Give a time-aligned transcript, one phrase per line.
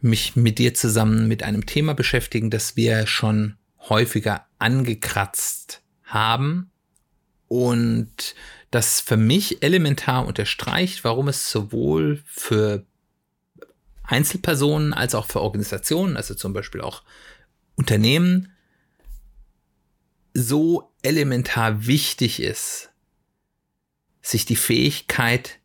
[0.00, 3.56] mich mit dir zusammen mit einem Thema beschäftigen, das wir schon
[3.88, 6.70] häufiger angekratzt haben
[7.48, 8.34] und
[8.70, 12.86] das für mich elementar unterstreicht, warum es sowohl für
[14.02, 17.02] Einzelpersonen als auch für Organisationen, also zum Beispiel auch
[17.76, 18.52] Unternehmen,
[20.34, 22.90] so elementar wichtig ist,
[24.22, 25.59] sich die Fähigkeit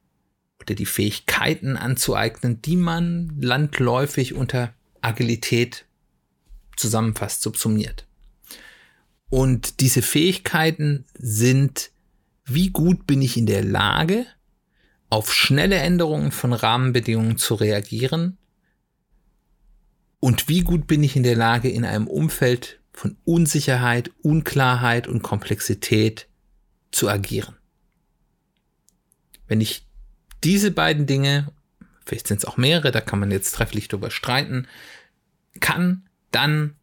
[0.66, 5.86] oder die Fähigkeiten anzueignen, die man landläufig unter Agilität
[6.76, 8.08] zusammenfasst, subsumiert.
[9.30, 11.92] Und diese Fähigkeiten sind,
[12.46, 14.26] wie gut bin ich in der Lage,
[15.10, 18.38] auf schnelle Änderungen von Rahmenbedingungen zu reagieren
[20.20, 25.22] und wie gut bin ich in der Lage, in einem Umfeld von Unsicherheit, Unklarheit und
[25.22, 26.28] Komplexität
[26.92, 27.56] zu agieren.
[29.48, 29.85] Wenn ich
[30.46, 31.52] diese beiden Dinge,
[32.06, 34.68] vielleicht sind es auch mehrere, da kann man jetzt trefflich drüber streiten,
[35.60, 36.76] kann, dann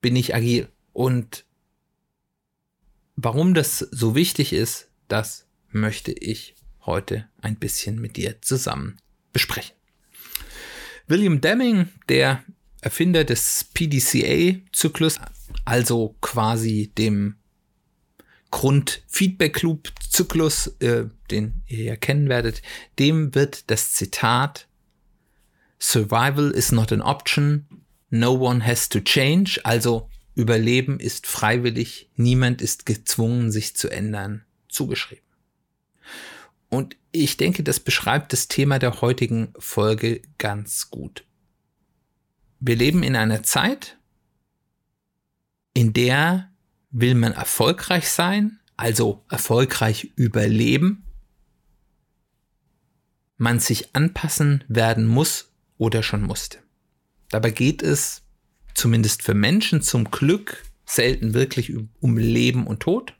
[0.00, 0.68] bin ich agil.
[0.92, 1.44] Und
[3.16, 6.54] warum das so wichtig ist, das möchte ich
[6.86, 8.98] heute ein bisschen mit dir zusammen
[9.32, 9.74] besprechen.
[11.08, 12.44] William Deming, der
[12.80, 15.18] Erfinder des PDCA-Zyklus,
[15.64, 17.34] also quasi dem
[18.52, 22.62] Grund-Feedback-Loop-Zyklus, äh, den ihr ja kennen werdet,
[22.98, 24.66] dem wird das Zitat
[25.82, 27.66] Survival is not an option,
[28.10, 34.44] no one has to change, also Überleben ist freiwillig, niemand ist gezwungen, sich zu ändern,
[34.68, 35.24] zugeschrieben.
[36.68, 41.24] Und ich denke, das beschreibt das Thema der heutigen Folge ganz gut.
[42.60, 43.98] Wir leben in einer Zeit,
[45.74, 46.50] in der
[46.92, 51.04] Will man erfolgreich sein, also erfolgreich überleben,
[53.40, 56.58] man sich anpassen werden muss oder schon musste.
[57.30, 58.22] Dabei geht es
[58.74, 63.14] zumindest für Menschen zum Glück selten wirklich um Leben und Tod.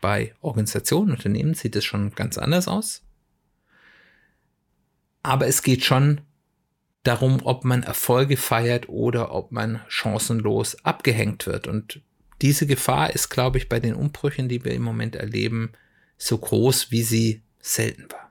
[0.00, 3.02] Bei Organisationen, Unternehmen sieht es schon ganz anders aus.
[5.22, 6.22] Aber es geht schon
[7.04, 11.68] darum, ob man Erfolge feiert oder ob man chancenlos abgehängt wird.
[11.68, 12.00] Und
[12.42, 15.70] diese Gefahr ist, glaube ich, bei den Umbrüchen, die wir im Moment erleben,
[16.16, 18.29] so groß, wie sie selten war.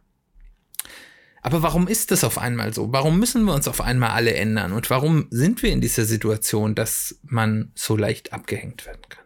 [1.49, 2.93] Aber warum ist das auf einmal so?
[2.93, 4.71] Warum müssen wir uns auf einmal alle ändern?
[4.71, 9.25] Und warum sind wir in dieser Situation, dass man so leicht abgehängt werden kann?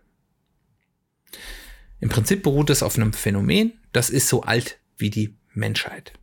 [1.99, 6.13] Im Prinzip beruht es auf einem Phänomen, das ist so alt wie die Menschheit.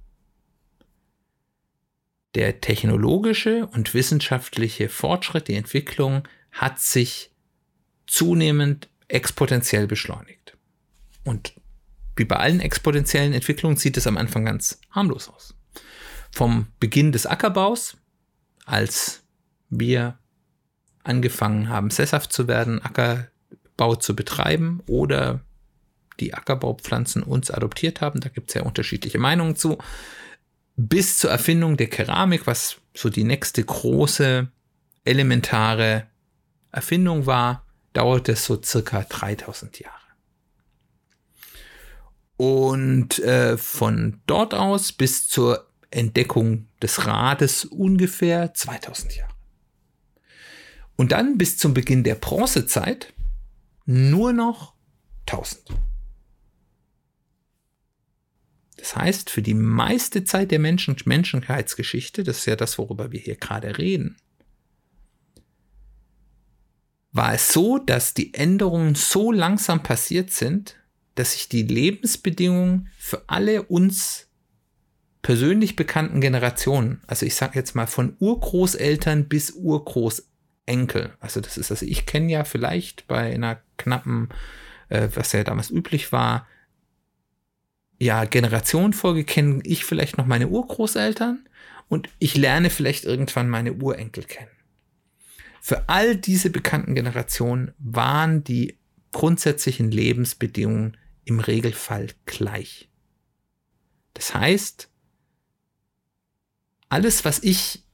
[2.34, 7.30] Der technologische und wissenschaftliche Fortschritt, die Entwicklung hat sich
[8.06, 10.56] zunehmend exponentiell beschleunigt.
[11.24, 11.52] Und
[12.16, 15.59] wie bei allen exponentiellen Entwicklungen sieht es am Anfang ganz harmlos aus.
[16.32, 17.96] Vom Beginn des Ackerbaus,
[18.64, 19.22] als
[19.68, 20.18] wir
[21.02, 25.41] angefangen haben, sesshaft zu werden, Ackerbau zu betreiben oder
[26.20, 29.78] die Ackerbaupflanzen uns adoptiert haben, da gibt es ja unterschiedliche Meinungen zu,
[30.76, 34.48] bis zur Erfindung der Keramik, was so die nächste große
[35.04, 36.06] elementare
[36.72, 39.97] Erfindung war, dauerte es so circa 3000 Jahre.
[42.36, 49.34] Und äh, von dort aus bis zur Entdeckung des Rades ungefähr 2000 Jahre.
[50.96, 53.12] Und dann bis zum Beginn der Bronzezeit
[53.86, 54.74] nur noch
[55.26, 55.62] 1000.
[58.76, 63.20] Das heißt, für die meiste Zeit der Menschen Menschheitsgeschichte, das ist ja das, worüber wir
[63.20, 64.16] hier gerade reden,
[67.12, 70.76] war es so, dass die Änderungen so langsam passiert sind,
[71.15, 74.29] dass sich die Lebensbedingungen für alle uns
[75.22, 81.70] persönlich bekannten Generationen, also ich sage jetzt mal von Urgroßeltern bis Urgroßenkel, also das ist,
[81.70, 84.30] also ich kenne ja vielleicht bei einer knappen,
[84.88, 86.46] äh, was ja damals üblich war,
[87.98, 91.46] ja, Generationenfolge kenne ich vielleicht noch meine Urgroßeltern
[91.88, 94.50] und ich lerne vielleicht irgendwann meine Urenkel kennen.
[95.60, 98.78] Für all diese bekannten Generationen waren die
[99.12, 100.96] grundsätzlichen Lebensbedingungen
[101.26, 102.88] im Regelfall gleich.
[104.14, 104.88] Das heißt,
[106.91, 107.84] alles, was ich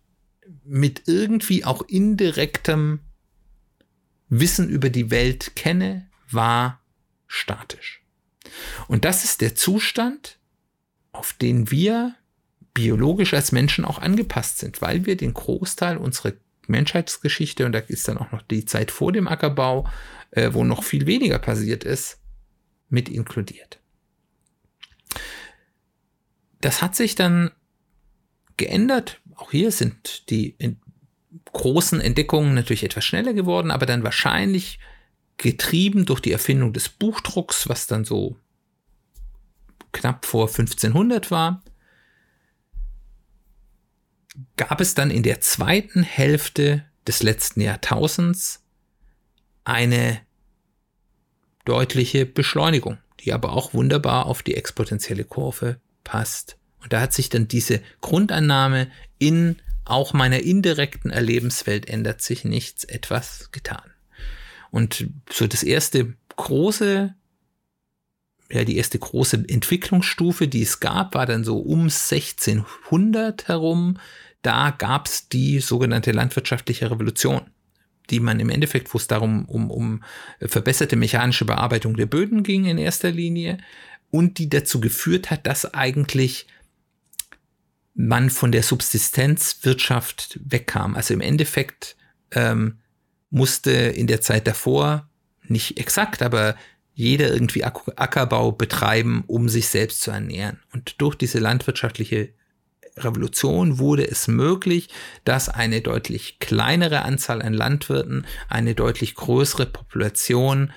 [0.64, 3.00] mit irgendwie auch indirektem
[4.28, 6.80] Wissen über die Welt kenne, war
[7.28, 8.02] statisch.
[8.88, 10.38] Und das ist der Zustand,
[11.12, 12.14] auf den wir
[12.74, 16.32] biologisch als Menschen auch angepasst sind, weil wir den Großteil unserer
[16.66, 19.88] Menschheitsgeschichte, und da ist dann auch noch die Zeit vor dem Ackerbau,
[20.32, 22.18] äh, wo noch viel weniger passiert ist,
[22.88, 23.78] mit inkludiert.
[26.60, 27.52] Das hat sich dann
[28.56, 29.20] geändert.
[29.34, 30.56] Auch hier sind die
[31.52, 34.78] großen Entdeckungen natürlich etwas schneller geworden, aber dann wahrscheinlich
[35.36, 38.36] getrieben durch die Erfindung des Buchdrucks, was dann so
[39.92, 41.62] knapp vor 1500 war,
[44.56, 48.62] gab es dann in der zweiten Hälfte des letzten Jahrtausends
[49.64, 50.20] eine
[51.64, 56.58] deutliche Beschleunigung, die aber auch wunderbar auf die exponentielle Kurve passt.
[56.86, 58.86] Und da hat sich dann diese Grundannahme
[59.18, 63.90] in auch meiner indirekten Erlebenswelt ändert sich nichts etwas getan.
[64.70, 67.12] Und so das erste große,
[68.50, 73.98] ja, die erste große Entwicklungsstufe, die es gab, war dann so um 1600 herum.
[74.42, 77.50] Da gab es die sogenannte landwirtschaftliche Revolution,
[78.10, 80.04] die man im Endeffekt, wo es darum um, um
[80.40, 83.58] verbesserte mechanische Bearbeitung der Böden ging in erster Linie
[84.12, 86.46] und die dazu geführt hat, dass eigentlich
[87.96, 90.94] man von der Subsistenzwirtschaft wegkam.
[90.94, 91.96] Also im Endeffekt
[92.30, 92.78] ähm,
[93.30, 95.08] musste in der Zeit davor,
[95.48, 96.56] nicht exakt, aber
[96.92, 100.60] jeder irgendwie Ackerbau betreiben, um sich selbst zu ernähren.
[100.72, 102.30] Und durch diese landwirtschaftliche
[102.98, 104.88] Revolution wurde es möglich,
[105.24, 110.72] dass eine deutlich kleinere Anzahl an Landwirten eine deutlich größere Population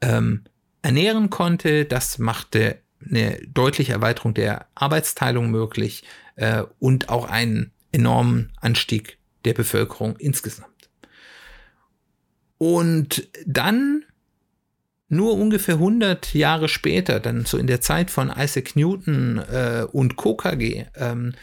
[0.00, 0.44] ähm,
[0.82, 1.84] ernähren konnte.
[1.84, 6.04] Das machte eine deutliche Erweiterung der Arbeitsteilung möglich
[6.36, 10.68] äh, und auch einen enormen Anstieg der Bevölkerung insgesamt.
[12.58, 14.04] Und dann
[15.08, 20.16] nur ungefähr 100 Jahre später, dann so in der Zeit von Isaac Newton äh, und
[20.16, 21.34] KKG, ähm,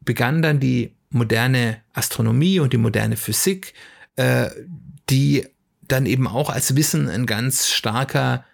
[0.00, 3.74] begann dann die moderne Astronomie und die moderne Physik,
[4.16, 4.48] äh,
[5.10, 5.46] die
[5.82, 8.44] dann eben auch als Wissen ein ganz starker,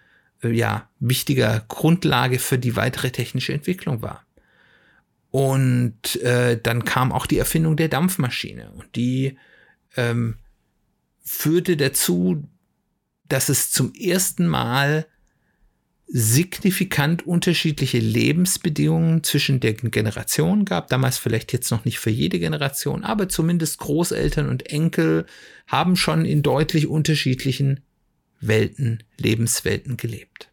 [0.43, 4.25] ja, wichtiger Grundlage für die weitere technische Entwicklung war.
[5.29, 9.37] Und äh, dann kam auch die Erfindung der Dampfmaschine und die
[9.95, 10.35] ähm,
[11.23, 12.47] führte dazu,
[13.27, 15.05] dass es zum ersten Mal
[16.07, 20.87] signifikant unterschiedliche Lebensbedingungen zwischen den Generationen gab.
[20.87, 25.25] Damals vielleicht jetzt noch nicht für jede Generation, aber zumindest Großeltern und Enkel
[25.67, 27.81] haben schon in deutlich unterschiedlichen
[28.39, 30.49] Welten, Lebenswelten gelebt.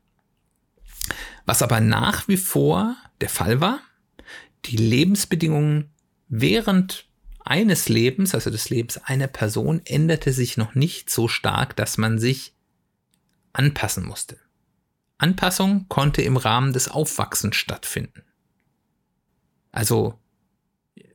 [1.46, 3.80] Was aber nach wie vor der Fall war,
[4.64, 5.90] die Lebensbedingungen
[6.28, 7.06] während
[7.40, 12.18] eines Lebens, also des Lebens einer Person, änderte sich noch nicht so stark, dass man
[12.18, 12.54] sich
[13.52, 14.38] anpassen musste.
[15.18, 18.22] Anpassung konnte im Rahmen des Aufwachsens stattfinden.
[19.70, 20.18] Also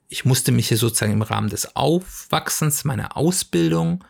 [0.07, 4.04] ich musste mich hier sozusagen im Rahmen des Aufwachsens, meiner Ausbildung,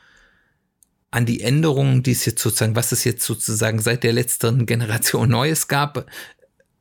[1.12, 5.30] an die Änderungen, die es jetzt sozusagen, was es jetzt sozusagen seit der letzten Generation
[5.30, 6.06] Neues gab,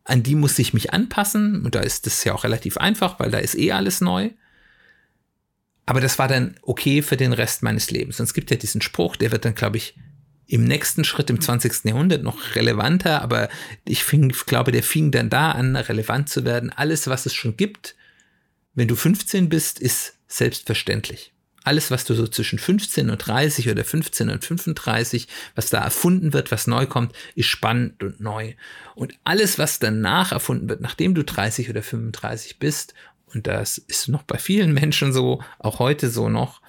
[0.04, 1.64] an die muss ich mich anpassen.
[1.64, 4.30] Und da ist das ja auch relativ einfach, weil da ist eh alles neu.
[5.86, 8.20] Aber das war dann okay für den Rest meines Lebens.
[8.20, 9.96] Und es gibt ja diesen Spruch, der wird dann, glaube ich,
[10.46, 11.84] im nächsten Schritt im 20.
[11.84, 13.50] Jahrhundert noch relevanter, aber
[13.84, 16.70] ich fing, glaube, der fing dann da an, relevant zu werden.
[16.70, 17.94] Alles, was es schon gibt,
[18.74, 21.34] wenn du 15 bist, ist selbstverständlich
[21.68, 26.32] alles, was du so zwischen 15 und 30 oder 15 und 35, was da erfunden
[26.32, 28.54] wird, was neu kommt, ist spannend und neu.
[28.94, 32.94] Und alles, was danach erfunden wird, nachdem du 30 oder 35 bist,
[33.34, 36.62] und das ist noch bei vielen Menschen so, auch heute so noch,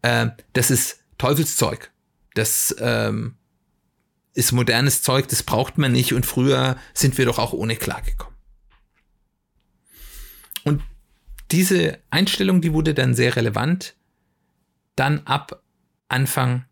[0.00, 1.90] äh, das ist Teufelszeug.
[2.32, 3.34] Das ähm,
[4.32, 8.34] ist modernes Zeug, das braucht man nicht und früher sind wir doch auch ohne klargekommen.
[10.64, 10.82] Und
[11.50, 13.94] diese Einstellung, die wurde dann sehr relevant
[14.96, 15.62] dann ab
[16.08, 16.64] Anfang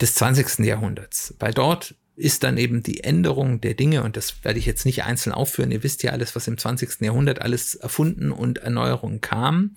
[0.00, 0.60] des 20.
[0.66, 4.84] Jahrhunderts, weil dort ist dann eben die Änderung der Dinge, und das werde ich jetzt
[4.84, 7.00] nicht einzeln aufführen, ihr wisst ja alles, was im 20.
[7.00, 9.74] Jahrhundert alles erfunden und Erneuerungen kam,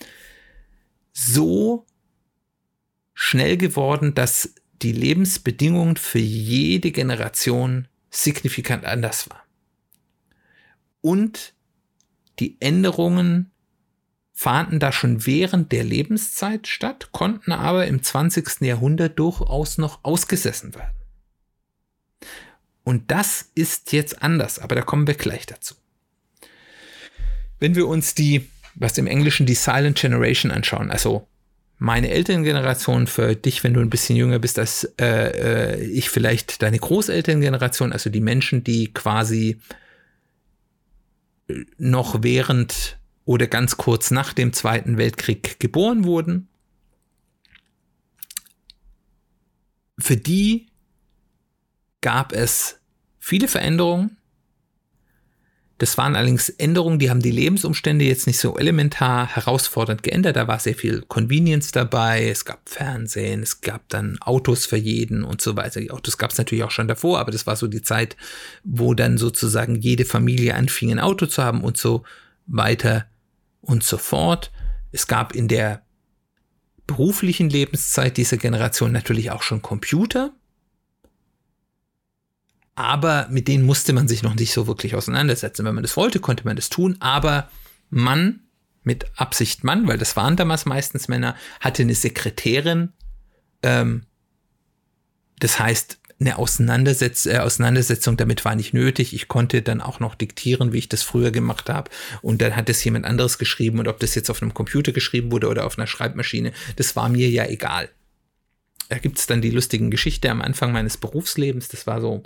[1.13, 1.85] so
[3.13, 9.45] schnell geworden, dass die Lebensbedingungen für jede Generation signifikant anders war.
[11.01, 11.53] Und
[12.39, 13.51] die Änderungen
[14.35, 18.61] fanden da schon während der Lebenszeit statt, konnten aber im 20.
[18.61, 20.93] Jahrhundert durchaus noch ausgesessen werden.
[22.83, 25.73] Und das ist jetzt anders, aber da kommen wir gleich dazu.
[27.57, 30.91] Wenn wir uns die was im Englischen die Silent Generation anschauen.
[30.91, 31.27] Also
[31.77, 36.61] meine Elterngeneration für dich, wenn du ein bisschen jünger bist als äh, äh, ich vielleicht
[36.61, 39.59] deine Großelterngeneration, also die Menschen, die quasi
[41.77, 46.47] noch während oder ganz kurz nach dem Zweiten Weltkrieg geboren wurden.
[49.97, 50.67] Für die
[52.01, 52.79] gab es
[53.19, 54.17] viele Veränderungen,
[55.77, 60.37] das waren allerdings Änderungen, die haben die Lebensumstände jetzt nicht so elementar herausfordernd geändert.
[60.37, 62.29] Da war sehr viel Convenience dabei.
[62.29, 65.81] Es gab Fernsehen, es gab dann Autos für jeden und so weiter.
[65.81, 68.15] Die Autos gab es natürlich auch schon davor, aber das war so die Zeit,
[68.63, 72.03] wo dann sozusagen jede Familie anfing, ein Auto zu haben und so
[72.47, 73.05] weiter
[73.65, 74.51] und so fort.
[74.91, 75.83] Es gab in der
[76.87, 80.31] beruflichen Lebenszeit dieser Generation natürlich auch schon Computer
[82.75, 85.65] aber mit denen musste man sich noch nicht so wirklich auseinandersetzen.
[85.65, 87.49] Wenn man das wollte, konnte man das tun, aber
[87.89, 88.41] Mann,
[88.83, 92.93] mit Absicht Mann, weil das waren damals meistens Männer, hatte eine Sekretärin,
[93.63, 94.03] ähm,
[95.39, 99.13] das heißt, eine Auseinandersetz äh, Auseinandersetzung damit war nicht nötig.
[99.13, 101.91] Ich konnte dann auch noch diktieren, wie ich das früher gemacht habe.
[102.21, 103.79] Und dann hat es jemand anderes geschrieben.
[103.79, 107.09] Und ob das jetzt auf einem Computer geschrieben wurde oder auf einer Schreibmaschine, das war
[107.09, 107.89] mir ja egal.
[108.89, 111.67] Da gibt es dann die lustigen Geschichte am Anfang meines Berufslebens.
[111.67, 112.23] Das war so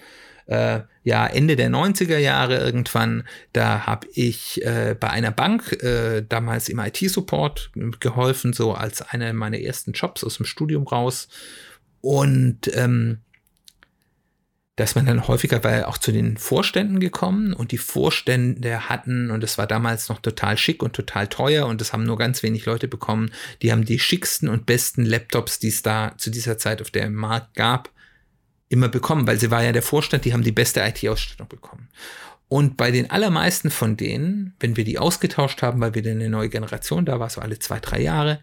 [0.49, 6.23] äh, ja Ende der 90er Jahre irgendwann, da habe ich äh, bei einer Bank äh,
[6.27, 11.29] damals im IT-Support geholfen, so als einer meiner ersten Jobs aus dem Studium raus.
[12.01, 13.19] Und ähm,
[14.79, 19.43] dass man dann häufiger war auch zu den Vorständen gekommen und die Vorstände hatten, und
[19.43, 22.65] das war damals noch total schick und total teuer und das haben nur ganz wenig
[22.65, 23.31] Leute bekommen,
[23.61, 27.13] die haben die schicksten und besten Laptops, die es da zu dieser Zeit auf dem
[27.13, 27.89] Markt gab,
[28.69, 31.89] immer bekommen, weil sie war ja der Vorstand, die haben die beste IT-Ausstattung bekommen.
[32.47, 36.49] Und bei den allermeisten von denen, wenn wir die ausgetauscht haben, weil wieder eine neue
[36.49, 38.39] Generation da war, so alle zwei, drei Jahre,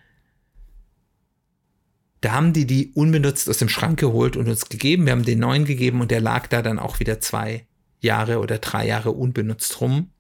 [2.26, 5.06] da haben die die unbenutzt aus dem Schrank geholt und uns gegeben.
[5.06, 7.68] Wir haben den neuen gegeben und der lag da dann auch wieder zwei
[8.00, 10.10] Jahre oder drei Jahre unbenutzt rum.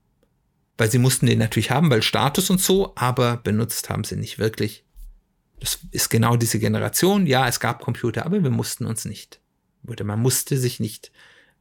[0.78, 4.38] Weil sie mussten den natürlich haben, weil Status und so, aber benutzt haben sie nicht
[4.38, 4.84] wirklich.
[5.58, 7.26] Das ist genau diese Generation.
[7.26, 9.40] Ja, es gab Computer, aber wir mussten uns nicht
[9.82, 10.04] wurde.
[10.04, 11.10] Man musste sich nicht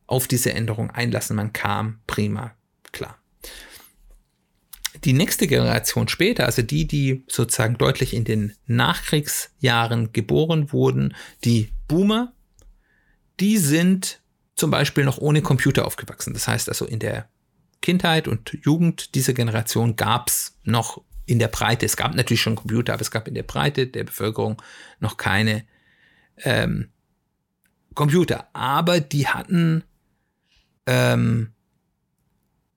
[0.06, 1.38] auf diese Änderung einlassen.
[1.38, 2.54] Man kam prima
[2.92, 3.18] klar.
[5.04, 11.70] Die nächste Generation später, also die, die sozusagen deutlich in den Nachkriegsjahren geboren wurden, die
[11.88, 12.34] Boomer,
[13.40, 14.22] die sind
[14.56, 16.34] zum Beispiel noch ohne Computer aufgewachsen.
[16.34, 17.28] Das heißt also in der
[17.82, 22.56] Kindheit und Jugend dieser Generation gab es noch in der Breite, es gab natürlich schon
[22.56, 24.62] Computer, aber es gab in der Breite der Bevölkerung
[25.00, 25.66] noch keine
[26.38, 26.90] ähm,
[27.94, 29.84] Computer, aber die hatten
[30.86, 31.55] ähm,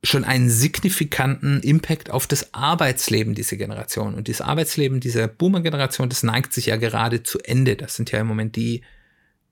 [0.08, 4.14] schon einen signifikanten Impact auf das Arbeitsleben dieser Generation.
[4.14, 7.76] Und das Arbeitsleben dieser Boomer-Generation, das neigt sich ja gerade zu Ende.
[7.76, 8.82] Das sind ja im Moment die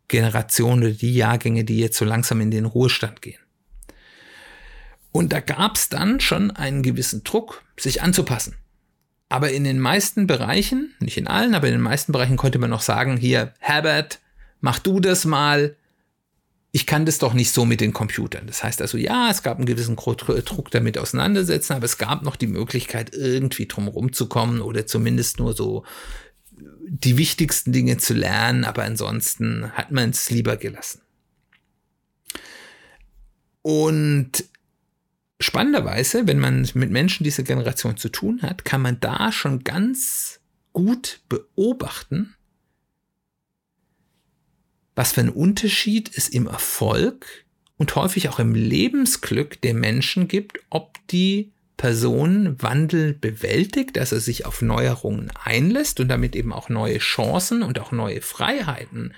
[0.09, 3.41] Generationen oder die Jahrgänge, die jetzt so langsam in den Ruhestand gehen.
[5.13, 8.57] Und da gab es dann schon einen gewissen Druck, sich anzupassen.
[9.29, 12.71] Aber in den meisten Bereichen, nicht in allen, aber in den meisten Bereichen konnte man
[12.71, 14.21] noch sagen, hier, Herbert,
[14.61, 15.75] mach du das mal.
[16.77, 18.47] Ich kann das doch nicht so mit den Computern.
[18.47, 22.37] Das heißt also, ja, es gab einen gewissen Druck damit auseinandersetzen, aber es gab noch
[22.37, 25.85] die Möglichkeit, irgendwie drumherum zu kommen oder zumindest nur so
[26.87, 31.01] die wichtigsten Dinge zu lernen, aber ansonsten hat man es lieber gelassen.
[33.63, 34.45] Und
[35.41, 40.41] spannenderweise, wenn man mit Menschen dieser Generation zu tun hat, kann man da schon ganz
[40.75, 42.36] gut beobachten,
[44.97, 47.45] was für einen Unterschied es im Erfolg
[47.77, 54.21] und häufig auch im Lebensglück der Menschen gibt, ob die Person Wandel bewältigt, dass er
[54.21, 59.13] sich auf Neuerungen einlässt und damit eben auch neue Chancen und auch neue Freiheiten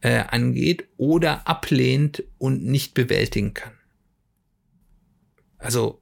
[0.00, 3.72] äh, angeht oder ablehnt und nicht bewältigen kann.
[5.58, 6.00] Also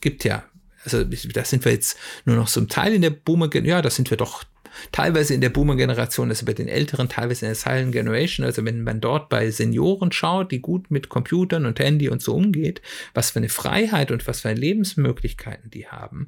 [0.00, 0.44] gibt ja,
[0.84, 1.96] also da sind wir jetzt
[2.26, 4.44] nur noch zum Teil in der Boomer, ja, da sind wir doch
[4.92, 8.44] teilweise in der Boomer-Generation, also bei den Älteren, teilweise in der Silent Generation.
[8.44, 12.34] Also wenn man dort bei Senioren schaut, die gut mit Computern und Handy und so
[12.34, 12.82] umgeht,
[13.14, 16.26] was für eine Freiheit und was für Lebensmöglichkeiten die haben.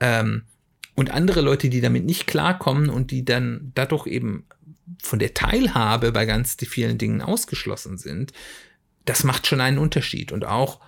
[0.00, 0.42] Ähm,
[0.94, 4.46] und andere Leute, die damit nicht klarkommen und die dann dadurch eben
[5.02, 8.32] von der Teilhabe bei ganz vielen Dingen ausgeschlossen sind,
[9.04, 10.32] das macht schon einen Unterschied.
[10.32, 10.80] Und auch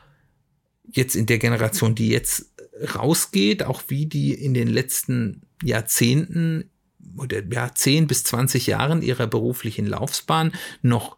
[0.91, 2.55] jetzt in der Generation, die jetzt
[2.95, 6.71] rausgeht, auch wie die in den letzten Jahrzehnten
[7.17, 11.17] oder ja, 10 bis 20 Jahren ihrer beruflichen Laufbahn noch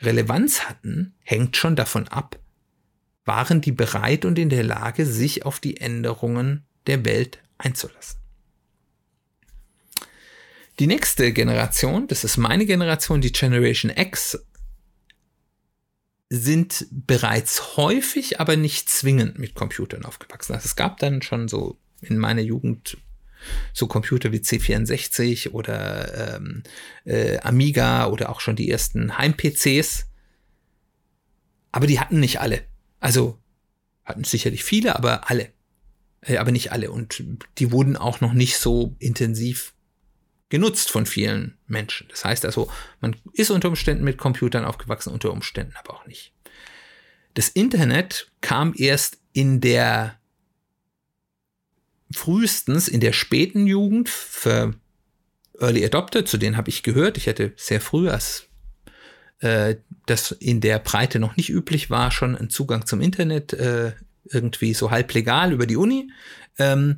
[0.00, 2.38] Relevanz hatten, hängt schon davon ab,
[3.24, 8.20] waren die bereit und in der Lage, sich auf die Änderungen der Welt einzulassen.
[10.80, 14.38] Die nächste Generation, das ist meine Generation, die Generation X,
[16.28, 20.54] sind bereits häufig, aber nicht zwingend mit Computern aufgewachsen.
[20.54, 22.98] Also es gab dann schon so in meiner Jugend
[23.72, 26.62] so Computer wie C64 oder ähm,
[27.04, 30.06] äh, Amiga oder auch schon die ersten Heim-PCs.
[31.72, 32.62] Aber die hatten nicht alle.
[33.00, 33.38] Also
[34.04, 35.50] hatten sicherlich viele, aber alle.
[36.20, 36.90] Äh, aber nicht alle.
[36.90, 37.22] Und
[37.58, 39.74] die wurden auch noch nicht so intensiv
[40.48, 42.06] genutzt von vielen Menschen.
[42.08, 42.70] Das heißt also,
[43.00, 46.32] man ist unter Umständen mit Computern aufgewachsen, unter Umständen aber auch nicht.
[47.34, 50.20] Das Internet kam erst in der
[52.16, 54.74] frühestens in der späten Jugend für
[55.60, 57.16] Early Adopter, zu denen habe ich gehört.
[57.16, 58.46] Ich hätte sehr früh, als
[59.40, 63.92] äh, das in der Breite noch nicht üblich war, schon einen Zugang zum Internet, äh,
[64.24, 66.10] irgendwie so halb legal über die Uni.
[66.58, 66.96] Ähm,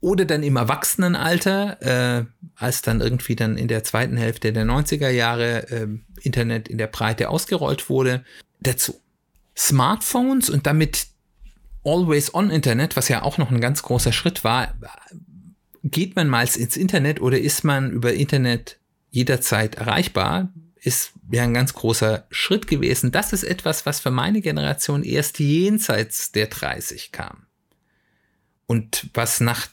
[0.00, 2.24] oder dann im Erwachsenenalter, äh,
[2.56, 5.88] als dann irgendwie dann in der zweiten Hälfte der 90er Jahre äh,
[6.20, 8.22] Internet in der Breite ausgerollt wurde,
[8.60, 9.00] dazu.
[9.56, 11.06] Smartphones und damit
[11.84, 14.74] Always-on-Internet, was ja auch noch ein ganz großer Schritt war,
[15.82, 18.78] geht man mal ins Internet oder ist man über Internet
[19.10, 23.12] jederzeit erreichbar, ist ja ein ganz großer Schritt gewesen.
[23.12, 27.46] Das ist etwas, was für meine Generation erst jenseits der 30 kam.
[28.66, 29.68] Und was nach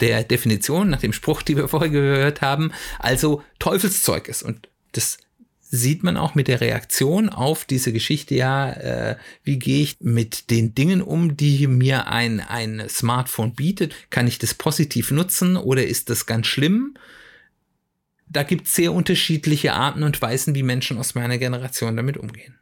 [0.00, 4.42] der Definition, nach dem Spruch, die wir vorher gehört haben, also Teufelszeug ist.
[4.42, 5.18] Und das
[5.74, 10.50] sieht man auch mit der Reaktion auf diese Geschichte, ja, äh, wie gehe ich mit
[10.50, 13.94] den Dingen um, die mir ein, ein Smartphone bietet?
[14.10, 16.94] Kann ich das positiv nutzen oder ist das ganz schlimm?
[18.28, 22.54] Da gibt es sehr unterschiedliche Arten und Weisen, wie Menschen aus meiner Generation damit umgehen.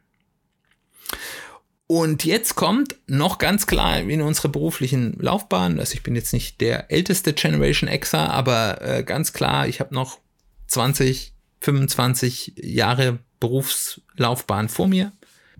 [1.87, 6.61] Und jetzt kommt noch ganz klar in unsere beruflichen Laufbahn, also ich bin jetzt nicht
[6.61, 10.19] der älteste Generation Xer, aber äh, ganz klar, ich habe noch
[10.67, 11.30] 20,
[11.61, 15.11] 25 Jahre Berufslaufbahn vor mir,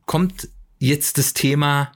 [0.05, 1.91] kommt jetzt das Thema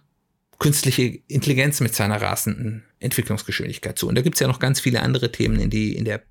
[0.59, 4.07] künstliche Intelligenz mit seiner rasenden Entwicklungsgeschwindigkeit zu.
[4.07, 6.23] Und da gibt es ja noch ganz viele andere Themen, in die in der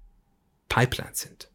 [0.69, 1.51] Pipeline sind.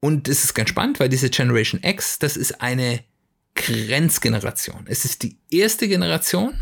[0.00, 3.04] Und es ist ganz spannend, weil diese Generation X, das ist eine
[3.54, 4.86] Grenzgeneration.
[4.86, 6.54] Es ist die erste Generation,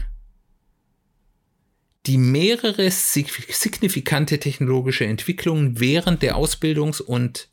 [2.06, 7.48] die mehrere signifikante technologische Entwicklungen während der Ausbildungs- und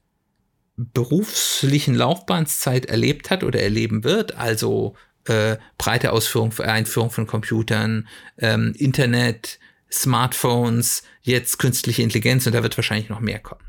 [0.77, 8.73] beruflichen Laufbahnszeit erlebt hat oder erleben wird, also äh, breite Ausführung, Einführung von Computern, ähm,
[8.77, 9.60] Internet,
[9.91, 13.62] Smartphones, jetzt künstliche Intelligenz und da wird wahrscheinlich noch mehr kommen.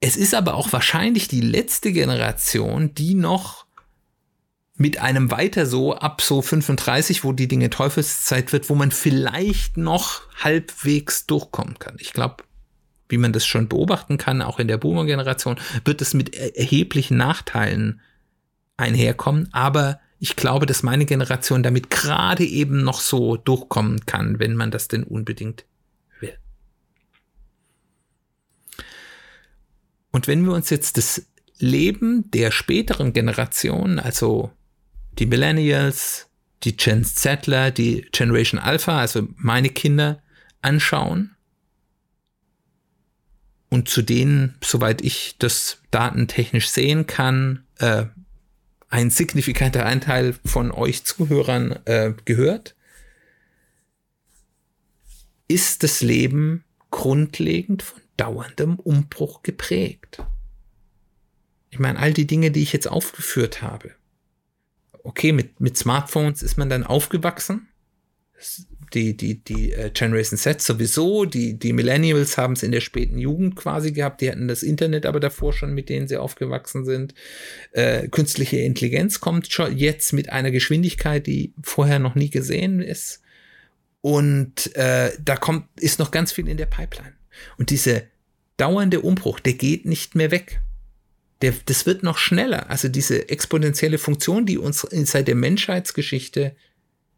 [0.00, 3.66] Es ist aber auch wahrscheinlich die letzte Generation, die noch
[4.78, 9.76] mit einem weiter so ab so 35, wo die Dinge Teufelszeit wird, wo man vielleicht
[9.76, 11.96] noch halbwegs durchkommen kann.
[11.98, 12.44] Ich glaube,
[13.08, 18.00] wie man das schon beobachten kann, auch in der Boomer-Generation, wird es mit erheblichen Nachteilen
[18.76, 19.48] einherkommen.
[19.52, 24.70] Aber ich glaube, dass meine Generation damit gerade eben noch so durchkommen kann, wenn man
[24.70, 25.64] das denn unbedingt
[26.20, 26.38] will.
[30.12, 31.26] Und wenn wir uns jetzt das
[31.58, 34.52] Leben der späteren Generation, also
[35.18, 36.28] die Millennials,
[36.64, 40.22] die Gen Zettler, die Generation Alpha, also meine Kinder,
[40.60, 41.36] anschauen
[43.68, 48.06] und zu denen, soweit ich das datentechnisch sehen kann, äh,
[48.88, 52.74] ein signifikanter Anteil von euch Zuhörern äh, gehört,
[55.46, 60.22] ist das Leben grundlegend von dauerndem Umbruch geprägt.
[61.70, 63.94] Ich meine, all die Dinge, die ich jetzt aufgeführt habe,
[65.04, 67.68] okay, mit, mit Smartphones ist man dann aufgewachsen.
[68.94, 73.18] Die, die, die äh, Generation Z sowieso, die, die Millennials haben es in der späten
[73.18, 77.14] Jugend quasi gehabt, die hatten das Internet aber davor schon, mit denen sie aufgewachsen sind.
[77.72, 83.20] Äh, künstliche Intelligenz kommt schon jetzt mit einer Geschwindigkeit, die vorher noch nie gesehen ist.
[84.00, 87.12] Und äh, da kommt, ist noch ganz viel in der Pipeline.
[87.58, 88.02] Und dieser
[88.56, 90.62] dauernde Umbruch, der geht nicht mehr weg
[91.42, 92.68] der, das wird noch schneller.
[92.70, 96.56] Also diese exponentielle Funktion, die uns seit der Menschheitsgeschichte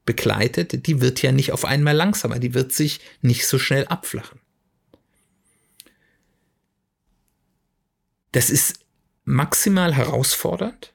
[0.04, 4.40] begleitet, die wird ja nicht auf einmal langsamer, die wird sich nicht so schnell abflachen.
[8.33, 8.80] Das ist
[9.24, 10.92] maximal herausfordernd.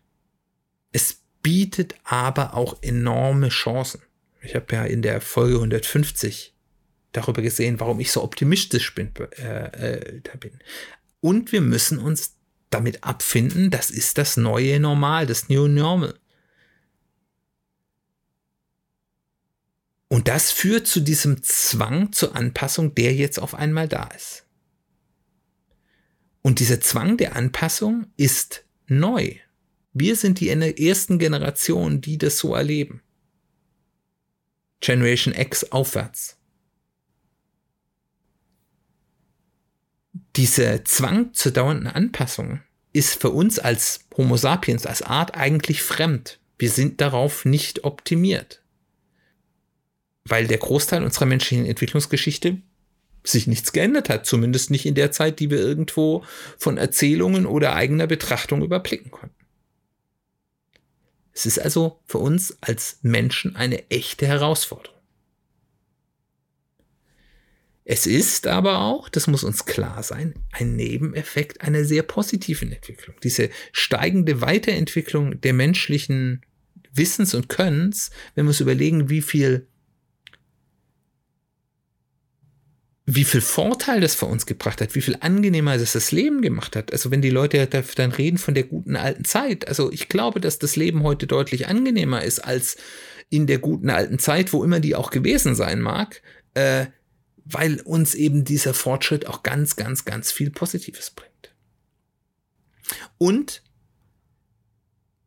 [0.92, 4.02] Es bietet aber auch enorme Chancen.
[4.42, 6.54] Ich habe ja in der Folge 150
[7.12, 9.12] darüber gesehen, warum ich so optimistisch bin.
[9.38, 10.60] Äh, äh, bin.
[11.22, 12.35] Und wir müssen uns
[12.76, 16.20] damit abfinden, das ist das neue Normal, das New Normal.
[20.08, 24.46] Und das führt zu diesem Zwang zur Anpassung, der jetzt auf einmal da ist.
[26.42, 29.36] Und dieser Zwang der Anpassung ist neu.
[29.94, 33.02] Wir sind die ersten Generationen, die das so erleben.
[34.80, 36.38] Generation X aufwärts.
[40.36, 42.62] Dieser Zwang zur dauernden Anpassung
[42.96, 46.40] ist für uns als Homo sapiens, als Art eigentlich fremd.
[46.58, 48.62] Wir sind darauf nicht optimiert
[50.28, 52.58] weil der Großteil unserer menschlichen Entwicklungsgeschichte
[53.24, 56.24] sich nichts geändert hat, zumindest nicht in der Zeit, die wir irgendwo
[56.58, 59.36] von Erzählungen oder eigener Betrachtung überblicken konnten.
[61.34, 64.95] Es ist also für uns als Menschen eine echte Herausforderung.
[67.88, 73.16] Es ist aber auch, das muss uns klar sein, ein Nebeneffekt einer sehr positiven Entwicklung.
[73.24, 76.42] Diese steigende Weiterentwicklung der menschlichen
[76.92, 79.68] Wissens und Könnens, wenn wir uns überlegen, wie viel
[83.08, 86.76] wie viel Vorteil das für uns gebracht hat, wie viel angenehmer das das Leben gemacht
[86.76, 86.92] hat.
[86.92, 90.58] Also wenn die Leute dann reden von der guten alten Zeit, also ich glaube, dass
[90.58, 92.78] das Leben heute deutlich angenehmer ist als
[93.30, 96.24] in der guten alten Zeit, wo immer die auch gewesen sein mag,
[96.56, 96.88] äh,
[97.46, 101.56] weil uns eben dieser Fortschritt auch ganz, ganz, ganz viel Positives bringt.
[103.18, 103.62] Und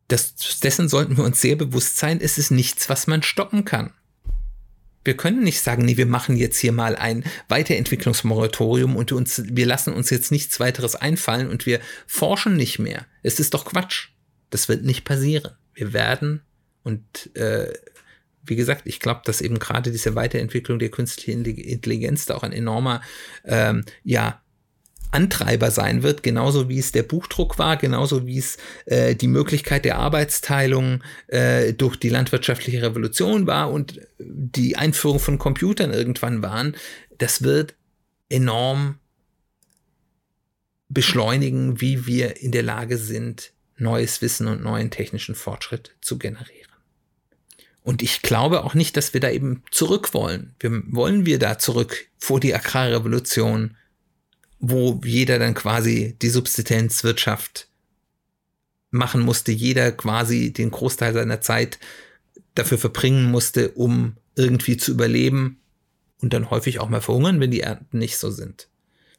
[0.08, 3.92] das, dessen sollten wir uns sehr bewusst sein, es ist nichts, was man stoppen kann.
[5.04, 9.64] Wir können nicht sagen, nee, wir machen jetzt hier mal ein Weiterentwicklungsmoratorium und uns, wir
[9.64, 13.06] lassen uns jetzt nichts weiteres einfallen und wir forschen nicht mehr.
[13.22, 14.08] Es ist doch Quatsch.
[14.50, 15.52] Das wird nicht passieren.
[15.72, 16.42] Wir werden
[16.82, 17.72] und äh,
[18.48, 22.52] wie gesagt, ich glaube, dass eben gerade diese Weiterentwicklung der künstlichen Intelligenz da auch ein
[22.52, 23.00] enormer
[23.44, 24.40] ähm, ja,
[25.10, 29.84] Antreiber sein wird, genauso wie es der Buchdruck war, genauso wie es äh, die Möglichkeit
[29.84, 36.76] der Arbeitsteilung äh, durch die landwirtschaftliche Revolution war und die Einführung von Computern irgendwann waren,
[37.16, 37.74] das wird
[38.28, 38.98] enorm
[40.88, 46.67] beschleunigen, wie wir in der Lage sind, neues Wissen und neuen technischen Fortschritt zu generieren.
[47.88, 50.54] Und ich glaube auch nicht, dass wir da eben zurück wollen.
[50.60, 53.78] Wir, wollen wir da zurück vor die Agrarrevolution,
[54.58, 57.66] wo jeder dann quasi die Subsistenzwirtschaft
[58.90, 61.78] machen musste, jeder quasi den Großteil seiner Zeit
[62.54, 65.58] dafür verbringen musste, um irgendwie zu überleben
[66.20, 68.68] und dann häufig auch mal verhungern, wenn die Ernten nicht so sind.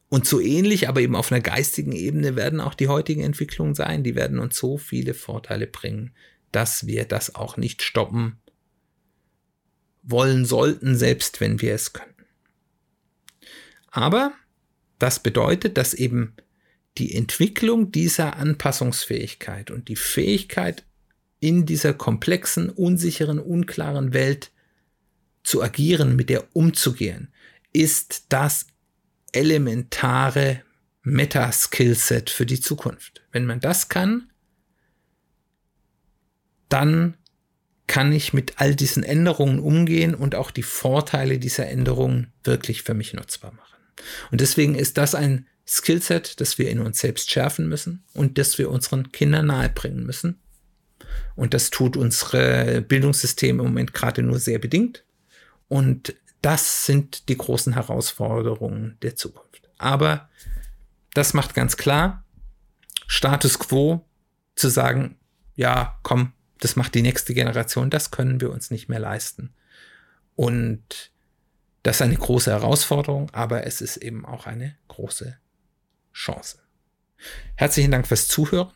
[0.10, 4.04] Und so ähnlich, aber eben auf einer geistigen Ebene werden auch die heutigen Entwicklungen sein.
[4.04, 6.12] Die werden uns so viele Vorteile bringen,
[6.52, 8.38] dass wir das auch nicht stoppen
[10.10, 12.26] wollen sollten, selbst wenn wir es könnten.
[13.92, 14.34] Aber
[15.00, 16.36] das bedeutet, dass eben
[16.98, 20.84] die Entwicklung dieser Anpassungsfähigkeit und die Fähigkeit
[21.40, 24.52] in dieser komplexen, unsicheren, unklaren Welt
[25.44, 27.34] zu agieren, mit der umzugehen,
[27.72, 28.68] ist das
[29.32, 30.64] elementare
[31.04, 33.22] Meta-Skillset für die Zukunft.
[33.32, 34.30] Wenn man das kann,
[36.68, 37.16] dann
[37.90, 42.94] kann ich mit all diesen Änderungen umgehen und auch die Vorteile dieser Änderungen wirklich für
[42.94, 43.80] mich nutzbar machen.
[44.30, 48.60] Und deswegen ist das ein Skillset, das wir in uns selbst schärfen müssen und das
[48.60, 50.40] wir unseren Kindern nahebringen müssen.
[51.36, 55.04] Und das tut unsere Bildungssystem im Moment gerade nur sehr bedingt.
[55.68, 59.68] Und das sind die großen Herausforderungen der Zukunft.
[59.80, 60.30] Aber
[61.16, 62.24] das macht ganz klar,
[63.08, 64.06] Status quo
[64.54, 65.18] zu sagen,
[65.56, 69.54] ja, komm, das macht die nächste Generation, das können wir uns nicht mehr leisten.
[70.36, 71.12] Und
[71.84, 75.38] das ist eine große Herausforderung, aber es ist eben auch eine große
[76.14, 76.60] Chance.
[77.56, 78.72] Herzlichen Dank fürs Zuhören.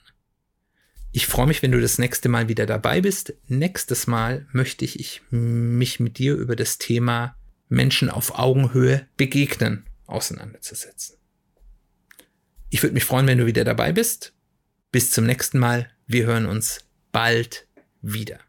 [1.12, 3.34] Ich freue mich, wenn du das nächste Mal wieder dabei bist.
[3.48, 7.38] Nächstes Mal möchte ich mich mit dir über das Thema
[7.70, 11.18] Menschen auf Augenhöhe begegnen auseinanderzusetzen.
[12.70, 14.34] Ich würde mich freuen, wenn du wieder dabei bist.
[14.92, 15.90] Bis zum nächsten Mal.
[16.08, 17.68] Wir hören uns bald
[18.04, 18.40] wieder.